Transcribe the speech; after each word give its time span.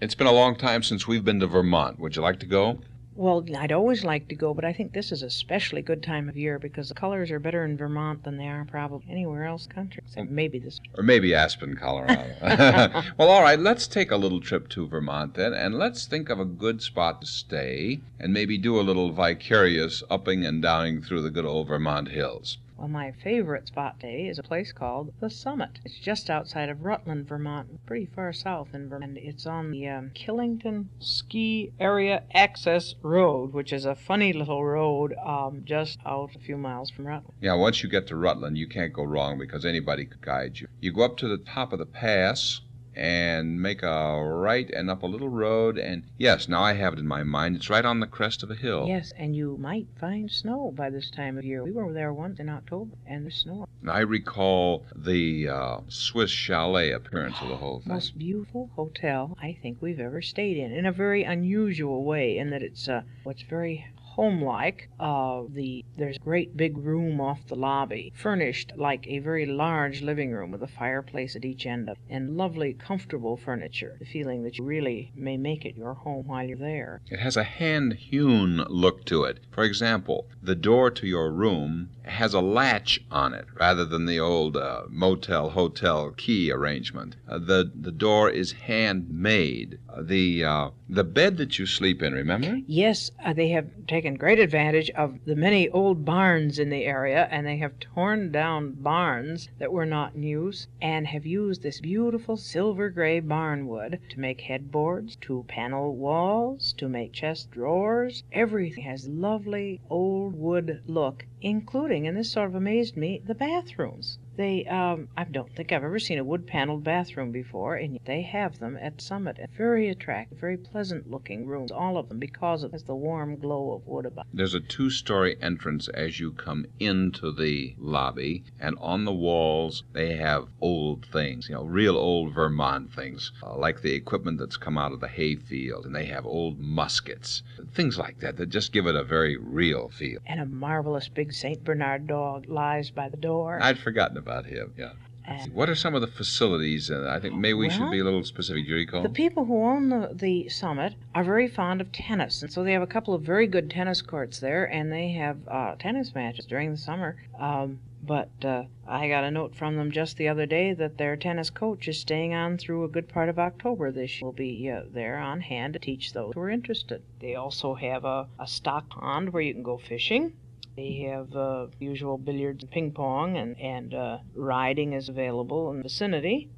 It's 0.00 0.14
been 0.14 0.26
a 0.26 0.32
long 0.32 0.56
time 0.56 0.82
since 0.82 1.06
we've 1.06 1.26
been 1.26 1.40
to 1.40 1.46
Vermont. 1.46 1.98
Would 1.98 2.16
you 2.16 2.22
like 2.22 2.40
to 2.40 2.46
go? 2.46 2.78
Well, 3.16 3.44
I'd 3.54 3.70
always 3.70 4.02
like 4.02 4.28
to 4.28 4.34
go, 4.34 4.54
but 4.54 4.64
I 4.64 4.72
think 4.72 4.94
this 4.94 5.12
is 5.12 5.22
a 5.22 5.26
especially 5.26 5.82
good 5.82 6.02
time 6.02 6.26
of 6.26 6.38
year 6.38 6.58
because 6.58 6.88
the 6.88 6.94
colors 6.94 7.30
are 7.30 7.38
better 7.38 7.66
in 7.66 7.76
Vermont 7.76 8.24
than 8.24 8.38
they 8.38 8.48
are 8.48 8.64
probably 8.64 9.10
anywhere 9.10 9.44
else 9.44 9.64
in 9.64 9.68
the 9.68 9.74
country, 9.74 10.02
except 10.06 10.30
mm. 10.30 10.32
maybe 10.32 10.58
this. 10.58 10.80
Or 10.96 11.02
maybe 11.02 11.34
Aspen, 11.34 11.76
Colorado. 11.76 12.32
well, 13.18 13.28
all 13.28 13.42
right, 13.42 13.60
let's 13.60 13.86
take 13.86 14.10
a 14.10 14.16
little 14.16 14.40
trip 14.40 14.70
to 14.70 14.88
Vermont 14.88 15.34
then, 15.34 15.52
and 15.52 15.74
let's 15.74 16.06
think 16.06 16.30
of 16.30 16.40
a 16.40 16.46
good 16.46 16.80
spot 16.80 17.20
to 17.20 17.26
stay 17.26 18.00
and 18.18 18.32
maybe 18.32 18.56
do 18.56 18.80
a 18.80 18.88
little 18.88 19.12
vicarious 19.12 20.02
upping 20.08 20.46
and 20.46 20.62
downing 20.62 21.02
through 21.02 21.20
the 21.20 21.30
good 21.30 21.44
old 21.44 21.68
Vermont 21.68 22.08
hills. 22.08 22.56
Well, 22.80 22.88
my 22.88 23.12
favorite 23.12 23.68
spot 23.68 24.00
today 24.00 24.26
is 24.26 24.38
a 24.38 24.42
place 24.42 24.72
called 24.72 25.12
The 25.20 25.28
Summit. 25.28 25.80
It's 25.84 25.98
just 25.98 26.30
outside 26.30 26.70
of 26.70 26.80
Rutland, 26.82 27.28
Vermont, 27.28 27.84
pretty 27.84 28.06
far 28.06 28.32
south 28.32 28.68
in 28.72 28.88
Vermont. 28.88 29.18
It's 29.20 29.44
on 29.44 29.70
the 29.70 29.86
um, 29.86 30.12
Killington 30.14 30.86
Ski 30.98 31.74
Area 31.78 32.22
Access 32.32 32.94
Road, 33.02 33.52
which 33.52 33.70
is 33.74 33.84
a 33.84 33.94
funny 33.94 34.32
little 34.32 34.64
road 34.64 35.14
um, 35.22 35.60
just 35.66 35.98
out 36.06 36.34
a 36.34 36.38
few 36.38 36.56
miles 36.56 36.88
from 36.88 37.06
Rutland. 37.06 37.34
Yeah, 37.42 37.52
once 37.52 37.82
you 37.82 37.90
get 37.90 38.06
to 38.06 38.16
Rutland, 38.16 38.56
you 38.56 38.66
can't 38.66 38.94
go 38.94 39.04
wrong 39.04 39.36
because 39.36 39.66
anybody 39.66 40.06
could 40.06 40.22
guide 40.22 40.58
you. 40.58 40.68
You 40.80 40.90
go 40.90 41.02
up 41.02 41.18
to 41.18 41.28
the 41.28 41.36
top 41.36 41.74
of 41.74 41.80
the 41.80 41.84
pass 41.84 42.62
and 43.00 43.60
make 43.62 43.82
a 43.82 44.22
right 44.22 44.68
and 44.70 44.90
up 44.90 45.02
a 45.02 45.06
little 45.06 45.30
road 45.30 45.78
and 45.78 46.02
yes 46.18 46.48
now 46.48 46.62
i 46.62 46.74
have 46.74 46.92
it 46.92 46.98
in 46.98 47.06
my 47.06 47.22
mind 47.22 47.56
it's 47.56 47.70
right 47.70 47.86
on 47.86 47.98
the 48.00 48.06
crest 48.06 48.42
of 48.42 48.50
a 48.50 48.54
hill 48.54 48.84
Yes, 48.86 49.12
and 49.16 49.34
you 49.34 49.56
might 49.58 49.86
find 49.98 50.30
snow 50.30 50.72
by 50.76 50.90
this 50.90 51.10
time 51.10 51.38
of 51.38 51.44
year. 51.44 51.62
We 51.62 51.72
were 51.72 51.92
there 51.92 52.12
once 52.12 52.38
in 52.40 52.48
October, 52.48 52.96
and 53.06 53.24
there's 53.24 53.36
snow. 53.36 53.66
I 53.86 54.00
recall 54.00 54.84
the 54.94 55.48
uh, 55.48 55.76
swiss 55.88 56.30
chalet 56.30 56.90
appearance 56.90 57.36
of 57.40 57.48
the 57.48 57.56
whole 57.56 57.80
thing 57.80 57.92
Most 57.94 58.18
beautiful 58.18 58.70
hotel 58.74 59.36
I 59.40 59.56
think 59.62 59.78
we've 59.80 60.00
ever 60.00 60.20
stayed 60.20 60.56
in, 60.56 60.72
in 60.72 60.86
a 60.86 60.92
very 60.92 61.22
unusual 61.22 62.04
way, 62.04 62.36
in 62.36 62.50
that 62.50 62.62
it's 62.62 62.88
uh, 62.88 63.02
what's 63.22 63.42
very 63.42 63.86
homelike. 64.16 64.88
Uh, 64.98 65.42
the 65.48 65.84
there's 65.96 66.16
a 66.16 66.20
great 66.20 66.56
big 66.56 66.76
room 66.76 67.20
off 67.20 67.46
the 67.46 67.54
lobby, 67.54 68.12
furnished 68.14 68.72
like 68.76 69.06
a 69.06 69.18
very 69.18 69.46
large 69.46 70.02
living 70.02 70.30
room 70.32 70.50
with 70.50 70.62
a 70.62 70.66
fireplace 70.66 71.36
at 71.36 71.44
each 71.44 71.66
end 71.66 71.88
of, 71.88 71.96
and 72.08 72.36
lovely, 72.36 72.72
comfortable 72.74 73.36
furniture. 73.36 73.96
The 73.98 74.04
feeling 74.04 74.42
that 74.42 74.58
you 74.58 74.64
really 74.64 75.12
may 75.14 75.36
make 75.36 75.64
it 75.64 75.76
your 75.76 75.94
home 75.94 76.26
while 76.26 76.46
you're 76.46 76.56
there. 76.56 77.00
It 77.10 77.20
has 77.20 77.36
a 77.36 77.44
hand 77.44 77.94
hewn 77.94 78.64
look 78.68 79.04
to 79.06 79.24
it. 79.24 79.40
For 79.50 79.64
example, 79.64 80.26
the 80.42 80.54
door 80.54 80.90
to 80.90 81.06
your 81.06 81.30
room 81.30 81.90
has 82.04 82.34
a 82.34 82.40
latch 82.40 83.00
on 83.10 83.32
it 83.34 83.46
rather 83.54 83.84
than 83.84 84.06
the 84.06 84.18
old 84.18 84.56
uh, 84.56 84.82
motel 84.88 85.50
hotel 85.50 86.10
key 86.16 86.50
arrangement. 86.50 87.16
Uh, 87.28 87.38
the 87.38 87.70
the 87.74 87.92
door 87.92 88.28
is 88.28 88.52
handmade. 88.52 89.78
Uh, 89.88 90.02
the 90.02 90.44
uh, 90.44 90.70
the 90.92 91.04
bed 91.04 91.36
that 91.36 91.56
you 91.56 91.66
sleep 91.66 92.02
in, 92.02 92.12
remember? 92.12 92.58
Yes, 92.66 93.12
uh, 93.24 93.32
they 93.32 93.50
have 93.50 93.86
taken 93.86 94.16
great 94.16 94.40
advantage 94.40 94.90
of 94.90 95.24
the 95.24 95.36
many 95.36 95.68
old 95.68 96.04
barns 96.04 96.58
in 96.58 96.68
the 96.68 96.84
area, 96.84 97.28
and 97.30 97.46
they 97.46 97.58
have 97.58 97.78
torn 97.78 98.32
down 98.32 98.72
barns 98.72 99.48
that 99.60 99.72
were 99.72 99.86
not 99.86 100.16
in 100.16 100.24
use, 100.24 100.66
and 100.82 101.06
have 101.06 101.24
used 101.24 101.62
this 101.62 101.80
beautiful 101.80 102.36
silver 102.36 102.90
gray 102.90 103.20
barn 103.20 103.68
wood 103.68 104.00
to 104.08 104.18
make 104.18 104.40
headboards, 104.40 105.16
to 105.20 105.44
panel 105.46 105.94
walls, 105.94 106.72
to 106.72 106.88
make 106.88 107.12
chest 107.12 107.52
drawers. 107.52 108.24
Everything 108.32 108.82
has 108.82 109.06
lovely 109.06 109.80
old 109.88 110.34
wood 110.34 110.82
look, 110.88 111.24
including, 111.42 112.06
and 112.06 112.16
this 112.16 112.32
sort 112.32 112.48
of 112.48 112.54
amazed 112.54 112.96
me, 112.96 113.22
the 113.26 113.34
bathrooms. 113.34 114.18
They, 114.36 114.64
um, 114.66 115.08
I 115.18 115.24
don't 115.24 115.54
think 115.54 115.70
I've 115.70 115.84
ever 115.84 115.98
seen 115.98 116.18
a 116.18 116.24
wood 116.24 116.46
paneled 116.46 116.82
bathroom 116.82 117.30
before, 117.30 117.74
and 117.74 117.98
they 118.06 118.22
have 118.22 118.58
them 118.58 118.78
at 118.80 119.02
Summit. 119.02 119.38
Very 119.54 119.90
attractive, 119.90 120.38
very 120.38 120.56
pleasant 120.56 121.10
looking 121.10 121.46
rooms, 121.46 121.70
all 121.70 121.98
of 121.98 122.08
them, 122.08 122.18
because 122.18 122.64
it 122.64 122.72
has 122.72 122.84
the 122.84 122.94
warm 122.94 123.36
glow 123.36 123.72
of 123.72 123.86
wood 123.86 124.06
about. 124.06 124.26
There's 124.32 124.54
a 124.54 124.60
two 124.60 124.88
story 124.88 125.36
entrance 125.42 125.88
as 125.88 126.20
you 126.20 126.32
come 126.32 126.64
into 126.78 127.32
the 127.32 127.74
lobby, 127.76 128.44
and 128.58 128.76
on 128.80 129.04
the 129.04 129.12
walls 129.12 129.82
they 129.92 130.16
have 130.16 130.48
old 130.60 131.04
things, 131.04 131.48
you 131.48 131.54
know, 131.54 131.64
real 131.64 131.98
old 131.98 132.32
Vermont 132.32 132.94
things, 132.94 133.32
uh, 133.42 133.56
like 133.56 133.82
the 133.82 133.92
equipment 133.92 134.38
that's 134.38 134.56
come 134.56 134.78
out 134.78 134.92
of 134.92 135.00
the 135.00 135.08
hayfield, 135.08 135.84
and 135.84 135.94
they 135.94 136.06
have 136.06 136.24
old 136.24 136.58
muskets, 136.58 137.42
things 137.74 137.98
like 137.98 138.20
that, 138.20 138.36
that 138.38 138.48
just 138.48 138.72
give 138.72 138.86
it 138.86 138.94
a 138.94 139.04
very 139.04 139.36
real 139.36 139.90
feel. 139.90 140.20
And 140.24 140.40
a 140.40 140.46
marvelous 140.46 141.08
big 141.08 141.29
St. 141.32 141.62
Bernard 141.64 142.06
dog 142.06 142.48
lies 142.48 142.90
by 142.90 143.08
the 143.08 143.16
door. 143.16 143.58
I'd 143.62 143.78
forgotten 143.78 144.16
about 144.16 144.46
him, 144.46 144.72
yeah. 144.76 144.92
and 145.24 145.52
What 145.52 145.68
are 145.68 145.74
some 145.74 145.94
of 145.94 146.00
the 146.00 146.06
facilities? 146.06 146.90
Uh, 146.90 147.08
I 147.08 147.20
think 147.20 147.34
maybe 147.34 147.54
we 147.54 147.70
should 147.70 147.90
be 147.90 148.00
a 148.00 148.04
little 148.04 148.24
specific. 148.24 148.64
Do 148.64 148.70
you 148.70 148.76
recall? 148.76 149.02
The 149.02 149.08
people 149.08 149.44
who 149.44 149.62
own 149.62 149.88
the, 149.88 150.10
the 150.12 150.48
summit 150.48 150.94
are 151.14 151.24
very 151.24 151.48
fond 151.48 151.80
of 151.80 151.92
tennis, 151.92 152.42
and 152.42 152.52
so 152.52 152.64
they 152.64 152.72
have 152.72 152.82
a 152.82 152.86
couple 152.86 153.14
of 153.14 153.22
very 153.22 153.46
good 153.46 153.70
tennis 153.70 154.02
courts 154.02 154.40
there, 154.40 154.64
and 154.64 154.92
they 154.92 155.12
have 155.12 155.38
uh, 155.48 155.74
tennis 155.78 156.14
matches 156.14 156.46
during 156.46 156.70
the 156.70 156.76
summer. 156.76 157.16
Um, 157.38 157.80
but 158.02 158.30
uh, 158.42 158.64
I 158.88 159.08
got 159.08 159.24
a 159.24 159.30
note 159.30 159.54
from 159.54 159.76
them 159.76 159.90
just 159.92 160.16
the 160.16 160.28
other 160.28 160.46
day 160.46 160.72
that 160.72 160.96
their 160.96 161.16
tennis 161.16 161.50
coach 161.50 161.86
is 161.86 162.00
staying 162.00 162.32
on 162.32 162.56
through 162.56 162.82
a 162.84 162.88
good 162.88 163.08
part 163.08 163.28
of 163.28 163.38
October 163.38 163.92
this 163.92 164.20
year. 164.20 164.26
Will 164.26 164.32
be 164.32 164.70
uh, 164.70 164.84
there 164.90 165.18
on 165.18 165.42
hand 165.42 165.74
to 165.74 165.78
teach 165.78 166.14
those 166.14 166.32
who 166.34 166.40
are 166.40 166.48
interested. 166.48 167.02
They 167.20 167.34
also 167.34 167.74
have 167.74 168.06
a, 168.06 168.26
a 168.38 168.46
stock 168.46 168.88
pond 168.88 169.34
where 169.34 169.42
you 169.42 169.52
can 169.52 169.62
go 169.62 169.76
fishing. 169.76 170.32
They 170.76 171.06
have 171.10 171.34
uh, 171.34 171.66
usual 171.78 172.16
billiards 172.16 172.62
and 172.62 172.70
ping 172.70 172.92
pong, 172.92 173.36
and, 173.36 173.58
and 173.60 173.92
uh, 173.92 174.18
riding 174.34 174.92
is 174.92 175.08
available 175.08 175.70
in 175.70 175.78
the 175.78 175.82
vicinity. 175.84 176.50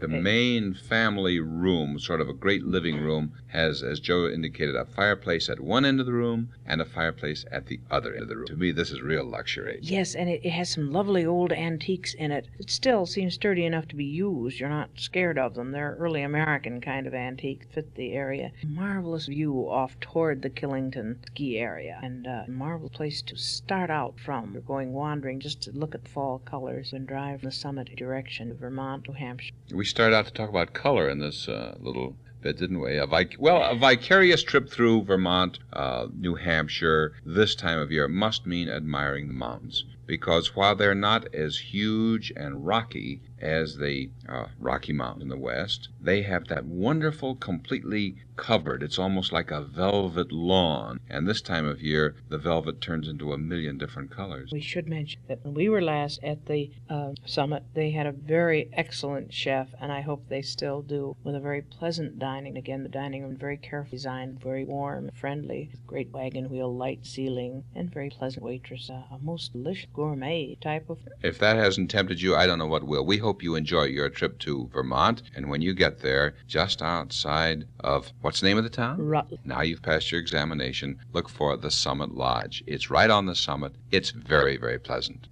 The 0.00 0.08
main 0.08 0.74
family 0.74 1.40
room, 1.40 1.98
sort 1.98 2.20
of 2.20 2.28
a 2.28 2.32
great 2.32 2.64
living 2.64 3.00
room, 3.00 3.32
has, 3.48 3.82
as 3.82 4.00
Joe 4.00 4.28
indicated, 4.28 4.76
a 4.76 4.84
fireplace 4.84 5.48
at 5.48 5.60
one 5.60 5.84
end 5.84 6.00
of 6.00 6.06
the 6.06 6.12
room 6.12 6.50
and 6.66 6.80
a 6.80 6.84
fireplace 6.84 7.44
at 7.50 7.66
the 7.66 7.80
other 7.90 8.12
end 8.12 8.22
of 8.22 8.28
the 8.28 8.36
room. 8.36 8.46
To 8.46 8.56
me, 8.56 8.70
this 8.72 8.90
is 8.90 9.00
real 9.00 9.24
luxury. 9.24 9.78
Yes, 9.82 10.14
and 10.14 10.28
it, 10.28 10.40
it 10.44 10.50
has 10.50 10.70
some 10.70 10.92
lovely 10.92 11.24
old 11.24 11.52
antiques 11.52 12.14
in 12.14 12.30
it. 12.30 12.46
It 12.58 12.70
still 12.70 13.06
seems 13.06 13.34
sturdy 13.34 13.64
enough 13.64 13.88
to 13.88 13.96
be 13.96 14.04
used. 14.04 14.60
You're 14.60 14.68
not 14.68 14.90
scared 14.96 15.38
of 15.38 15.54
them. 15.54 15.72
They're 15.72 15.96
early 15.98 16.22
American 16.22 16.80
kind 16.80 17.06
of 17.06 17.14
antiques, 17.14 17.66
fit 17.72 17.94
the 17.94 18.12
area. 18.12 18.52
Marvelous 18.66 19.26
view 19.26 19.68
off 19.68 19.98
toward 20.00 20.42
the 20.42 20.50
Killington 20.50 21.16
ski 21.26 21.58
area, 21.58 21.98
and 22.02 22.26
uh, 22.26 22.44
a 22.46 22.50
marvelous 22.50 22.92
place 22.92 23.22
to 23.22 23.36
start 23.36 23.90
out 23.90 24.18
from. 24.20 24.52
You're 24.52 24.62
going 24.62 24.92
wandering 24.92 25.40
just 25.40 25.62
to 25.62 25.72
look 25.72 25.94
at 25.94 26.04
the 26.04 26.10
fall 26.10 26.38
colors 26.40 26.92
and 26.92 27.06
drive 27.06 27.42
the 27.42 27.50
summit 27.50 27.88
direction 27.96 28.50
of 28.50 28.58
Vermont, 28.58 29.08
New 29.08 29.14
Hampshire. 29.14 29.54
We 29.74 29.84
started 29.88 30.14
out 30.14 30.26
to 30.26 30.32
talk 30.32 30.48
about 30.48 30.72
color 30.72 31.08
in 31.08 31.18
this 31.18 31.48
uh, 31.48 31.76
little 31.80 32.16
bit, 32.42 32.58
didn't 32.58 32.80
we? 32.80 32.96
A 32.96 33.06
vic- 33.06 33.36
well, 33.38 33.62
a 33.62 33.74
vicarious 33.74 34.42
trip 34.42 34.70
through 34.70 35.04
Vermont, 35.04 35.58
uh, 35.72 36.06
New 36.14 36.36
Hampshire, 36.36 37.14
this 37.24 37.54
time 37.54 37.78
of 37.78 37.90
year 37.90 38.06
must 38.08 38.46
mean 38.46 38.68
admiring 38.68 39.26
the 39.28 39.34
mountains. 39.34 39.84
Because 40.08 40.56
while 40.56 40.74
they're 40.74 40.94
not 40.94 41.32
as 41.34 41.58
huge 41.58 42.32
and 42.34 42.66
rocky 42.66 43.20
as 43.40 43.76
the 43.76 44.10
uh, 44.28 44.46
Rocky 44.58 44.92
Mountains 44.92 45.22
in 45.22 45.28
the 45.28 45.36
west, 45.36 45.90
they 46.00 46.22
have 46.22 46.48
that 46.48 46.64
wonderful, 46.64 47.36
completely 47.36 48.16
covered, 48.36 48.82
it's 48.82 48.98
almost 48.98 49.32
like 49.32 49.50
a 49.50 49.60
velvet 49.60 50.32
lawn. 50.32 50.98
And 51.10 51.28
this 51.28 51.42
time 51.42 51.66
of 51.66 51.82
year, 51.82 52.14
the 52.28 52.38
velvet 52.38 52.80
turns 52.80 53.08
into 53.08 53.32
a 53.32 53.38
million 53.38 53.76
different 53.76 54.10
colors. 54.10 54.50
We 54.52 54.60
should 54.60 54.88
mention 54.88 55.20
that 55.28 55.44
when 55.44 55.54
we 55.54 55.68
were 55.68 55.82
last 55.82 56.20
at 56.22 56.46
the 56.46 56.70
uh, 56.88 57.12
summit, 57.26 57.64
they 57.74 57.90
had 57.90 58.06
a 58.06 58.12
very 58.12 58.70
excellent 58.72 59.34
chef, 59.34 59.68
and 59.80 59.92
I 59.92 60.00
hope 60.00 60.28
they 60.28 60.42
still 60.42 60.82
do, 60.82 61.16
with 61.22 61.34
a 61.34 61.40
very 61.40 61.62
pleasant 61.62 62.18
dining. 62.18 62.56
Again, 62.56 62.82
the 62.82 62.88
dining 62.88 63.22
room 63.22 63.36
very 63.36 63.56
carefully 63.56 63.98
designed, 63.98 64.40
very 64.40 64.64
warm, 64.64 65.10
friendly, 65.14 65.70
great 65.86 66.10
wagon 66.12 66.48
wheel, 66.48 66.74
light 66.74 67.04
ceiling, 67.04 67.64
and 67.74 67.92
very 67.92 68.10
pleasant 68.10 68.44
waitress. 68.44 68.88
Uh, 68.88 69.02
a 69.10 69.18
most 69.20 69.52
delicious 69.52 69.86
gourmet 69.98 70.54
type 70.60 70.88
of. 70.88 70.98
If 71.22 71.40
that 71.40 71.56
hasn't 71.56 71.90
tempted 71.90 72.22
you, 72.22 72.36
I 72.36 72.46
don't 72.46 72.60
know 72.60 72.68
what 72.68 72.84
will. 72.84 73.04
We 73.04 73.18
hope 73.18 73.42
you 73.42 73.56
enjoy 73.56 73.86
your 73.86 74.08
trip 74.08 74.38
to 74.40 74.68
Vermont. 74.72 75.22
And 75.34 75.50
when 75.50 75.60
you 75.60 75.74
get 75.74 75.98
there, 75.98 76.34
just 76.46 76.82
outside 76.82 77.66
of 77.80 78.12
what's 78.20 78.40
the 78.40 78.46
name 78.46 78.58
of 78.58 78.62
the 78.62 78.70
town? 78.70 79.04
Rutland. 79.04 79.44
Now 79.44 79.62
you've 79.62 79.82
passed 79.82 80.12
your 80.12 80.20
examination. 80.20 81.00
Look 81.12 81.28
for 81.28 81.56
the 81.56 81.72
Summit 81.72 82.14
Lodge. 82.14 82.62
It's 82.64 82.90
right 82.90 83.10
on 83.10 83.26
the 83.26 83.34
summit. 83.34 83.74
It's 83.90 84.10
very, 84.10 84.56
very 84.56 84.78
pleasant. 84.78 85.26